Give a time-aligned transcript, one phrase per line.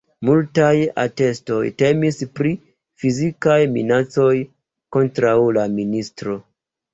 [0.27, 0.69] Multaj
[1.01, 2.53] atestoj temis pri
[3.03, 4.33] fizikaj minacoj
[4.97, 6.39] kontraŭ la ministro.